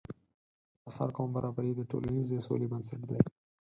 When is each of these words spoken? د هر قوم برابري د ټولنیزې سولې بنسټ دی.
د 0.83 0.85
هر 0.95 1.09
قوم 1.15 1.29
برابري 1.37 1.71
د 1.75 1.81
ټولنیزې 1.91 2.37
سولې 2.47 2.67
بنسټ 2.71 3.01
دی. 3.09 3.17